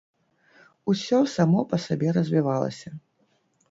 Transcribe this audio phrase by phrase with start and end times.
[0.93, 2.89] Усё само па сабе развівалася.